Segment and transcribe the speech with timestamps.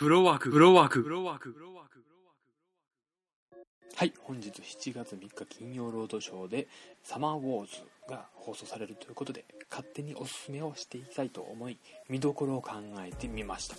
[0.00, 2.02] フロワーク、フロワーク、フロワーク、フロワーク。
[3.94, 6.68] はい、本日7月3日金曜ロードショーで
[7.04, 11.76] サマーウォーズが放送されるということで勝手におすすめをしていきたいと思い
[12.08, 12.76] 見どころを考
[13.06, 13.76] えてみました。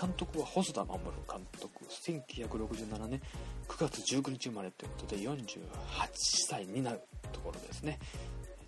[0.00, 3.20] 監督は細田守監督1967年
[3.66, 5.38] 9月19日生まれということで48
[6.48, 7.00] 歳になる
[7.32, 7.98] ところですね。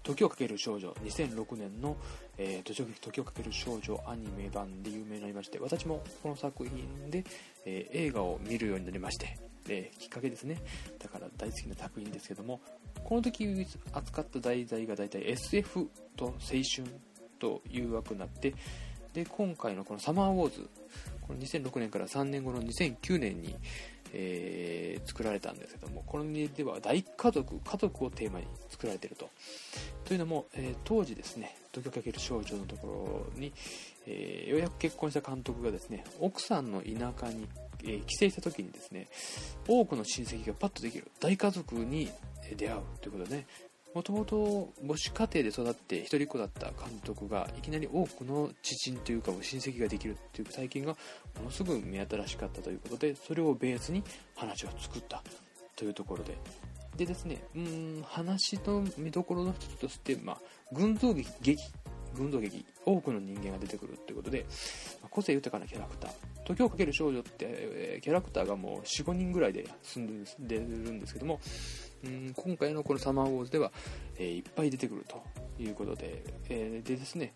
[0.04, 0.90] 時をかける少女。
[1.04, 1.96] 2006年の、
[2.38, 7.24] えー、時をかける少女アニメ版で有名になりまして私もこの作品で、
[7.64, 9.36] えー、映画を見るようになりまして
[9.68, 10.60] えー、きっかけですね。
[10.98, 12.60] だから大好きな作品ですけども
[13.02, 16.86] この時扱った題材が大体 SF と青春
[17.38, 18.54] という枠になって
[19.14, 20.68] で今回のこのサマーウォーズ
[21.26, 23.56] この2006年から3年後の2009年に、
[24.16, 29.28] えー、作られたんですけどもこの家では大家族家族をテーマに作られていると。
[30.04, 33.52] というのも、えー、当時ですね時をかける少女のところに、
[34.06, 37.48] えー、ようやく結婚した監督がですね奥さんの田舎に
[37.86, 39.08] えー、帰省した時にですね
[39.68, 42.10] 多くの親戚がパッとできる大家族に
[42.56, 43.46] 出会うということでね
[43.94, 50.96] もともと母子家庭で育って一人っ子だった監督がいきなり多くの知人というか親戚ができるという体験が
[51.38, 54.02] ものすごく目新しかったということでそれをベースに
[54.34, 55.22] 話を作った
[55.76, 56.36] というところで。
[56.96, 60.38] でですねうん話の見どころの一つとして、まあ、
[60.72, 61.28] 群像劇
[62.14, 64.46] 群像劇多くの人間が出てくるってことで、
[65.02, 66.12] ま個性豊かなキャラクター。
[66.44, 71.40] 時をかける少女って、えキャラクターがもう45人ぐらいで住んでるんですけども
[72.04, 73.72] うん今回のこのサマーウォーズでは、
[74.18, 75.22] えいっぱい出てくると
[75.62, 77.32] いうことで、えでですね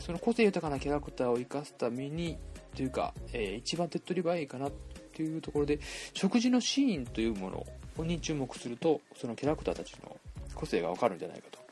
[0.00, 2.38] その個性豊かなキャラクターを生かすために
[2.76, 4.70] というか、え一番手っ取り早いかな
[5.14, 5.80] というところで
[6.12, 7.66] 食事のシーンというも
[7.98, 10.16] のに注目するとそのキャラクターたちの
[10.54, 11.63] 個性がわかるんじゃないかと。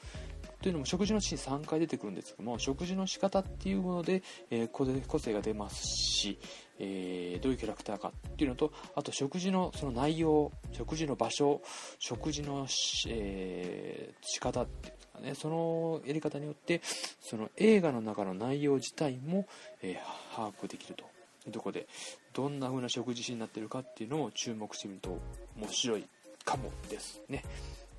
[0.63, 6.39] というのも食事のシーン3回出てくるんですけども食事の仕方っていうもので、えー、個性が出ますし、
[6.79, 11.61] えー、どういうキャラクターかっていうのとあと食事のその内容食事の場所
[11.99, 12.69] 食事の、
[13.09, 16.81] えー、仕方っていうかねそのやり方によって
[17.21, 19.47] その映画の中の内容自体も、
[19.83, 21.05] えー、把握できると
[21.47, 21.89] いうとこで
[22.35, 25.19] どんな風な食事シーンになってるかっていうのを注目してみると
[25.57, 26.05] 面白い
[26.45, 27.43] かもですね。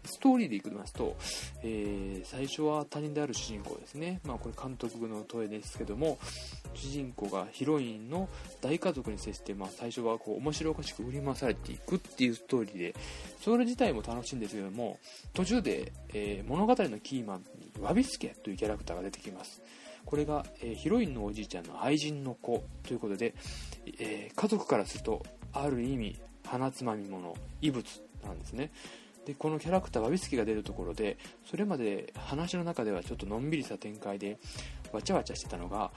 [0.06, 1.16] ストーリーでいきますと、
[1.64, 4.20] えー、最初は他人である主人公ですね。
[4.26, 6.18] まあこれ監督の問いですけども、
[6.74, 8.28] 主人公がヒロインの
[8.62, 12.96] 大家族に接して、まあ最初はこう面白おかしく振り回されていくっていうストーリーで、
[13.42, 15.00] それ自体も楽しいんですけども、
[15.34, 19.62] 途中で、えー、物語のキーマンにワビスケというキャラクターが出てきます。
[20.06, 23.34] これが、えー、ヒロインのおじいちゃんの愛人の子ということで、
[24.00, 27.86] えー、家族からするとある意味鼻つまみ者異物
[28.24, 28.72] なんですね
[29.26, 34.38] でこのキャラクターワビスキが出るところでそれまで話の中ではちょっとのんびりした展開で
[34.92, 35.92] わちゃわちゃしてたのが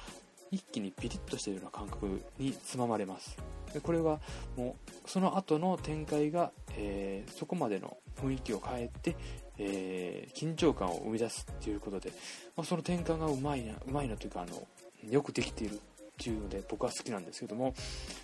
[0.51, 3.37] 一気にピリッとしているような感覚につままれます。
[3.75, 4.21] でこれは
[4.57, 9.17] もうその後の展開が、えー、そこまでの雰囲気を変えて、
[9.59, 12.11] えー、緊張感を生み出すっていうことで、
[12.57, 14.67] まあ、その転換がうまいなうまいなというかあの
[15.11, 15.79] よくできているっ
[16.19, 17.75] ていうので僕は好きなんですけども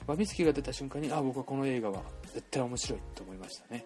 [0.06, 2.02] ワビスキが出た瞬間にあ僕はこの映画は
[2.32, 3.84] 絶対面白いと思いましたね。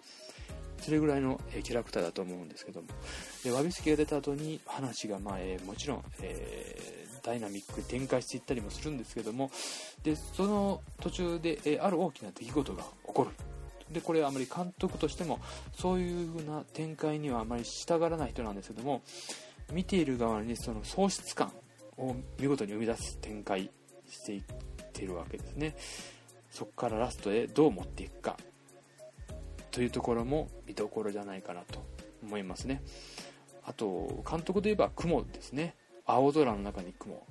[0.79, 2.87] それぐらいの、えキャラクターだと思うんですけども。
[3.43, 9.51] でワビスキが出た後に話が、まあえー、もちろん、えー、ダイナミックに展開していったりもするんですけども。
[10.03, 13.31] でその途中で、え、ある大きな出来事が起こる。
[13.91, 15.39] でこれはあまり監督としても
[15.73, 19.01] そういう風な展開にはあまり従わない人なんですけども。
[19.71, 21.51] 見ている側にその喪失感
[21.97, 23.69] を見事に生み出す展開
[24.09, 24.43] していっ
[24.93, 25.75] てるわけですね。
[26.51, 28.37] そこからラストへどう持っていくか。
[29.77, 31.85] というところも見どころじゃないかなと
[32.23, 32.81] 思いますね。
[33.63, 35.75] あと監督といえば雲ですね。
[36.07, 37.13] 青空の中に雲。
[37.13, 37.23] こ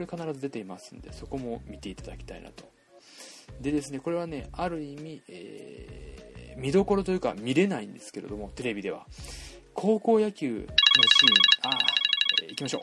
[0.00, 2.64] れ必ず出ていますんでそこも見ていただきたいなと。
[3.62, 9.06] でですねこれはねある意味、えー、見どころというか見れないんですけれどもテレビでは。
[9.72, 10.66] 高校野球のシーン。
[11.62, 11.78] ああ、
[12.42, 12.80] えー、行きましょう。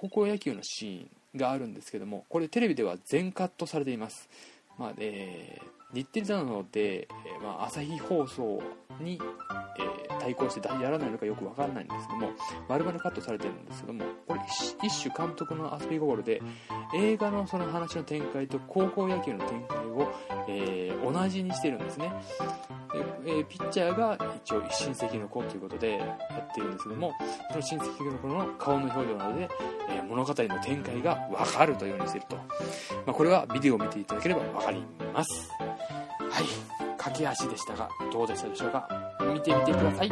[0.00, 4.28] 高校野球のシーンがあるんですけどもこれテレビでは全カットされています。
[4.76, 8.62] まあえー、日テレなので、えー、まあ、朝日放送
[9.00, 9.20] に、
[9.78, 12.30] えー、対抗してやらないのかよくわからないんですけども
[12.68, 14.40] 丸々カットされてるんですけどもこれ
[14.82, 16.42] 一種監督の遊び心で
[16.94, 20.12] 映画のその話の展開と高校野球の展開を、
[20.48, 22.12] えー、同じにしてるんですね。
[23.24, 26.04] で、え、ピッチャーが一応親戚の子ということでや
[26.50, 27.12] ってるんですけども
[27.50, 29.48] その親戚の子の顔の表情などで、
[29.90, 32.42] え、物語の展開がわかるというようにしてると、ま
[33.08, 34.82] あ、これはビデオを見ていただければわかり
[35.16, 35.50] ます。
[35.58, 36.44] はい。
[36.98, 38.88] 駆け足でしたがどうでしたでしょうか？
[39.32, 40.10] 見てみてください。